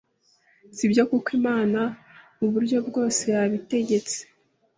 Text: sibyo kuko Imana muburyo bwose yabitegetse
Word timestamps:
sibyo 0.75 1.03
kuko 1.09 1.27
Imana 1.39 1.79
muburyo 2.39 2.77
bwose 2.87 3.21
yabitegetse 3.35 4.17